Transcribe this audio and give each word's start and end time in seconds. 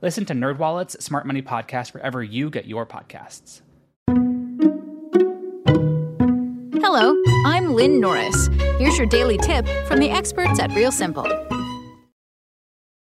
Listen 0.00 0.24
to 0.26 0.32
NerdWallet's 0.32 1.04
Smart 1.04 1.26
Money 1.26 1.42
Podcast 1.42 1.92
wherever 1.92 2.22
you 2.22 2.50
get 2.50 2.66
your 2.66 2.86
podcasts. 2.86 3.62
Hello, 6.80 7.20
I'm 7.44 7.74
Lynn 7.74 8.00
Norris. 8.00 8.48
Here's 8.78 8.96
your 8.96 9.08
daily 9.08 9.38
tip 9.38 9.66
from 9.86 9.98
the 9.98 10.10
experts 10.10 10.60
at 10.60 10.72
Real 10.72 10.92
Simple. 10.92 11.24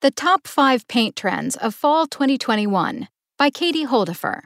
The 0.00 0.10
Top 0.10 0.46
5 0.46 0.88
Paint 0.88 1.14
Trends 1.14 1.56
of 1.56 1.74
Fall 1.74 2.06
2021 2.06 3.08
by 3.36 3.50
Katie 3.50 3.86
Holdefehr. 3.86 4.42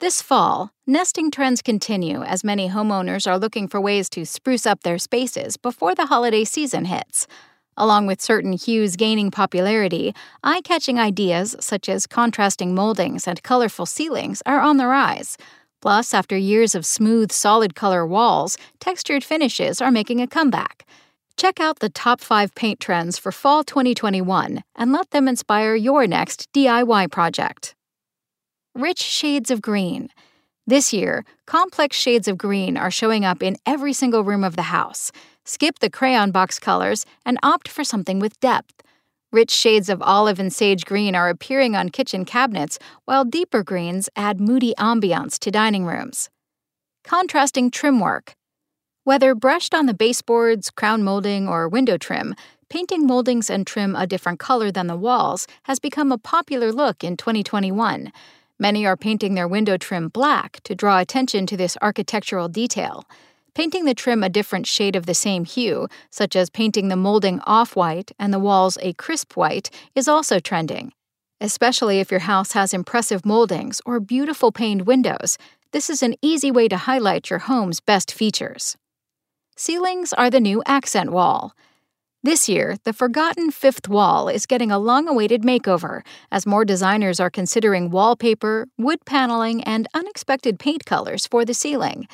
This 0.00 0.22
fall, 0.22 0.70
nesting 0.86 1.30
trends 1.30 1.62
continue 1.62 2.22
as 2.22 2.44
many 2.44 2.68
homeowners 2.68 3.30
are 3.30 3.38
looking 3.38 3.68
for 3.68 3.80
ways 3.80 4.08
to 4.10 4.24
spruce 4.24 4.66
up 4.66 4.82
their 4.82 4.98
spaces 4.98 5.56
before 5.56 5.94
the 5.94 6.06
holiday 6.06 6.44
season 6.44 6.84
hits. 6.86 7.26
Along 7.80 8.08
with 8.08 8.20
certain 8.20 8.54
hues 8.54 8.96
gaining 8.96 9.30
popularity, 9.30 10.12
eye 10.42 10.60
catching 10.62 10.98
ideas 10.98 11.54
such 11.60 11.88
as 11.88 12.08
contrasting 12.08 12.74
moldings 12.74 13.28
and 13.28 13.40
colorful 13.44 13.86
ceilings 13.86 14.42
are 14.44 14.60
on 14.60 14.78
the 14.78 14.86
rise. 14.88 15.36
Plus, 15.80 16.12
after 16.12 16.36
years 16.36 16.74
of 16.74 16.84
smooth, 16.84 17.30
solid 17.30 17.76
color 17.76 18.04
walls, 18.04 18.58
textured 18.80 19.22
finishes 19.22 19.80
are 19.80 19.92
making 19.92 20.20
a 20.20 20.26
comeback. 20.26 20.84
Check 21.36 21.60
out 21.60 21.78
the 21.78 21.88
top 21.88 22.20
five 22.20 22.52
paint 22.56 22.80
trends 22.80 23.16
for 23.16 23.30
fall 23.30 23.62
2021 23.62 24.64
and 24.74 24.92
let 24.92 25.12
them 25.12 25.28
inspire 25.28 25.76
your 25.76 26.08
next 26.08 26.52
DIY 26.52 27.12
project 27.12 27.76
rich 28.74 29.00
shades 29.00 29.50
of 29.50 29.60
green. 29.60 30.08
This 30.68 30.92
year, 30.92 31.24
complex 31.46 31.96
shades 31.96 32.28
of 32.28 32.36
green 32.36 32.76
are 32.76 32.90
showing 32.90 33.24
up 33.24 33.42
in 33.42 33.56
every 33.64 33.94
single 33.94 34.22
room 34.22 34.44
of 34.44 34.54
the 34.54 34.64
house. 34.64 35.10
Skip 35.46 35.78
the 35.78 35.88
crayon 35.88 36.30
box 36.30 36.58
colors 36.58 37.06
and 37.24 37.38
opt 37.42 37.68
for 37.68 37.84
something 37.84 38.18
with 38.18 38.38
depth. 38.40 38.82
Rich 39.32 39.50
shades 39.50 39.88
of 39.88 40.02
olive 40.02 40.38
and 40.38 40.52
sage 40.52 40.84
green 40.84 41.14
are 41.14 41.30
appearing 41.30 41.74
on 41.74 41.88
kitchen 41.88 42.26
cabinets, 42.26 42.78
while 43.06 43.24
deeper 43.24 43.62
greens 43.62 44.10
add 44.14 44.42
moody 44.42 44.74
ambiance 44.78 45.38
to 45.38 45.50
dining 45.50 45.86
rooms. 45.86 46.28
Contrasting 47.02 47.70
trim 47.70 47.98
work. 47.98 48.34
Whether 49.04 49.34
brushed 49.34 49.74
on 49.74 49.86
the 49.86 49.94
baseboards, 49.94 50.68
crown 50.68 51.02
molding, 51.02 51.48
or 51.48 51.66
window 51.66 51.96
trim, 51.96 52.34
painting 52.68 53.06
moldings 53.06 53.48
and 53.48 53.66
trim 53.66 53.96
a 53.96 54.06
different 54.06 54.38
color 54.38 54.70
than 54.70 54.86
the 54.86 54.98
walls 54.98 55.46
has 55.62 55.78
become 55.78 56.12
a 56.12 56.18
popular 56.18 56.70
look 56.72 57.02
in 57.02 57.16
2021. 57.16 58.12
Many 58.58 58.84
are 58.86 58.96
painting 58.96 59.34
their 59.34 59.46
window 59.46 59.76
trim 59.76 60.08
black 60.08 60.60
to 60.64 60.74
draw 60.74 60.98
attention 60.98 61.46
to 61.46 61.56
this 61.56 61.76
architectural 61.80 62.48
detail. 62.48 63.04
Painting 63.54 63.84
the 63.84 63.94
trim 63.94 64.22
a 64.22 64.28
different 64.28 64.66
shade 64.66 64.96
of 64.96 65.06
the 65.06 65.14
same 65.14 65.44
hue, 65.44 65.88
such 66.10 66.34
as 66.34 66.50
painting 66.50 66.88
the 66.88 66.96
molding 66.96 67.40
off 67.40 67.76
white 67.76 68.12
and 68.18 68.32
the 68.32 68.38
walls 68.38 68.76
a 68.82 68.92
crisp 68.94 69.36
white, 69.36 69.70
is 69.94 70.08
also 70.08 70.40
trending. 70.40 70.92
Especially 71.40 72.00
if 72.00 72.10
your 72.10 72.20
house 72.20 72.52
has 72.52 72.74
impressive 72.74 73.24
moldings 73.24 73.80
or 73.86 74.00
beautiful 74.00 74.50
paned 74.50 74.86
windows, 74.86 75.38
this 75.72 75.88
is 75.88 76.02
an 76.02 76.16
easy 76.20 76.50
way 76.50 76.66
to 76.66 76.76
highlight 76.76 77.30
your 77.30 77.40
home's 77.40 77.78
best 77.78 78.12
features. 78.12 78.76
Ceilings 79.56 80.12
are 80.12 80.30
the 80.30 80.40
new 80.40 80.62
accent 80.66 81.10
wall. 81.10 81.52
This 82.24 82.48
year, 82.48 82.76
the 82.82 82.92
forgotten 82.92 83.52
fifth 83.52 83.88
wall 83.88 84.28
is 84.28 84.44
getting 84.44 84.72
a 84.72 84.78
long 84.80 85.06
awaited 85.06 85.42
makeover 85.42 86.04
as 86.32 86.46
more 86.46 86.64
designers 86.64 87.20
are 87.20 87.30
considering 87.30 87.90
wallpaper, 87.90 88.66
wood 88.76 88.98
paneling, 89.06 89.62
and 89.62 89.86
unexpected 89.94 90.58
paint 90.58 90.84
colors 90.84 91.28
for 91.28 91.44
the 91.44 91.54
ceiling. 91.54 92.08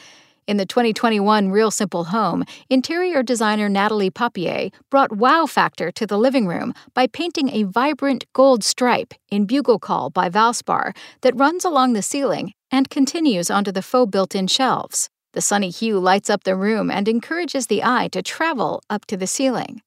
In 0.46 0.58
the 0.58 0.66
2021 0.66 1.48
Real 1.48 1.70
Simple 1.70 2.04
Home, 2.04 2.44
interior 2.68 3.22
designer 3.22 3.70
Natalie 3.70 4.10
Papier 4.10 4.68
brought 4.90 5.16
wow 5.16 5.46
factor 5.46 5.90
to 5.92 6.06
the 6.06 6.18
living 6.18 6.46
room 6.46 6.74
by 6.92 7.06
painting 7.06 7.48
a 7.48 7.62
vibrant 7.62 8.26
gold 8.34 8.62
stripe 8.62 9.14
in 9.30 9.46
Bugle 9.46 9.78
Call 9.78 10.10
by 10.10 10.28
Valspar 10.28 10.94
that 11.22 11.34
runs 11.34 11.64
along 11.64 11.94
the 11.94 12.02
ceiling 12.02 12.52
and 12.70 12.90
continues 12.90 13.50
onto 13.50 13.72
the 13.72 13.80
faux 13.80 14.10
built 14.10 14.34
in 14.34 14.48
shelves. 14.48 15.08
The 15.32 15.40
sunny 15.40 15.70
hue 15.70 15.98
lights 15.98 16.28
up 16.28 16.44
the 16.44 16.56
room 16.56 16.90
and 16.90 17.08
encourages 17.08 17.68
the 17.68 17.82
eye 17.82 18.08
to 18.08 18.22
travel 18.22 18.82
up 18.90 19.06
to 19.06 19.16
the 19.16 19.26
ceiling. 19.26 19.80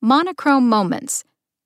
Monochrome 0.00 0.68
moments. 0.68 1.24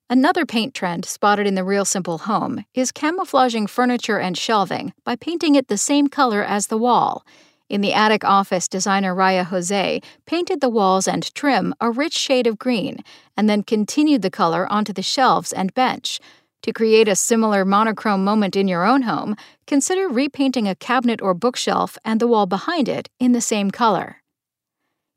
Another 0.09 0.43
paint 0.43 0.73
trend 0.73 1.05
spotted 1.05 1.45
in 1.45 1.53
the 1.53 1.63
Real 1.63 1.85
Simple 1.85 2.17
home 2.17 2.65
is 2.73 2.91
camouflaging 2.91 3.67
furniture 3.67 4.17
and 4.17 4.35
shelving 4.35 4.91
by 5.03 5.15
painting 5.15 5.53
it 5.53 5.67
the 5.67 5.77
same 5.77 6.07
color 6.07 6.43
as 6.43 6.65
the 6.65 6.77
wall. 6.79 7.23
In 7.69 7.81
the 7.81 7.93
attic 7.93 8.25
office, 8.25 8.67
designer 8.67 9.13
Raya 9.13 9.45
Jose 9.45 10.01
painted 10.25 10.61
the 10.61 10.69
walls 10.69 11.07
and 11.07 11.31
trim 11.35 11.75
a 11.79 11.91
rich 11.91 12.15
shade 12.15 12.47
of 12.47 12.57
green 12.57 13.03
and 13.37 13.47
then 13.47 13.61
continued 13.61 14.23
the 14.23 14.31
color 14.31 14.65
onto 14.67 14.93
the 14.93 15.03
shelves 15.03 15.53
and 15.53 15.71
bench. 15.75 16.19
To 16.63 16.73
create 16.73 17.07
a 17.07 17.15
similar 17.15 17.63
monochrome 17.63 18.23
moment 18.23 18.55
in 18.55 18.67
your 18.67 18.83
own 18.83 19.03
home, 19.03 19.35
consider 19.67 20.09
repainting 20.09 20.67
a 20.67 20.73
cabinet 20.73 21.21
or 21.21 21.35
bookshelf 21.35 21.99
and 22.03 22.19
the 22.19 22.27
wall 22.27 22.47
behind 22.47 22.89
it 22.89 23.09
in 23.19 23.33
the 23.33 23.41
same 23.41 23.69
color. 23.69 24.23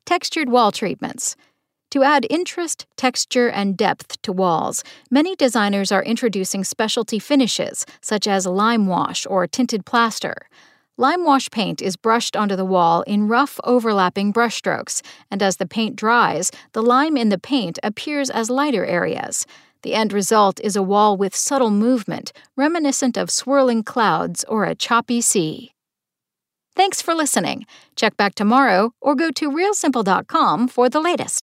Textured 0.04 0.50
wall 0.50 0.70
treatments. 0.70 1.34
To 1.92 2.02
add 2.02 2.26
interest, 2.28 2.86
texture, 2.96 3.48
and 3.48 3.76
depth 3.76 4.20
to 4.22 4.32
walls, 4.32 4.82
many 5.10 5.36
designers 5.36 5.92
are 5.92 6.02
introducing 6.02 6.64
specialty 6.64 7.18
finishes, 7.18 7.86
such 8.00 8.26
as 8.26 8.46
lime 8.46 8.86
wash 8.86 9.26
or 9.26 9.46
tinted 9.46 9.86
plaster. 9.86 10.48
Lime 10.98 11.24
wash 11.24 11.50
paint 11.50 11.80
is 11.80 11.96
brushed 11.96 12.36
onto 12.36 12.56
the 12.56 12.64
wall 12.64 13.02
in 13.02 13.28
rough, 13.28 13.60
overlapping 13.64 14.32
brushstrokes, 14.32 15.02
and 15.30 15.42
as 15.42 15.58
the 15.58 15.66
paint 15.66 15.94
dries, 15.94 16.50
the 16.72 16.82
lime 16.82 17.16
in 17.16 17.28
the 17.28 17.38
paint 17.38 17.78
appears 17.82 18.30
as 18.30 18.50
lighter 18.50 18.84
areas. 18.84 19.46
The 19.82 19.94
end 19.94 20.12
result 20.12 20.58
is 20.60 20.74
a 20.74 20.82
wall 20.82 21.16
with 21.16 21.36
subtle 21.36 21.70
movement, 21.70 22.32
reminiscent 22.56 23.16
of 23.16 23.30
swirling 23.30 23.84
clouds 23.84 24.44
or 24.48 24.64
a 24.64 24.74
choppy 24.74 25.20
sea. 25.20 25.72
Thanks 26.74 27.00
for 27.00 27.14
listening. 27.14 27.66
Check 27.94 28.16
back 28.16 28.34
tomorrow 28.34 28.92
or 29.00 29.14
go 29.14 29.30
to 29.30 29.50
realsimple.com 29.50 30.68
for 30.68 30.88
the 30.88 31.00
latest. 31.00 31.45